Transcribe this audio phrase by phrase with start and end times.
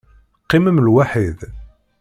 [0.43, 1.39] Qqimem lwaḥid.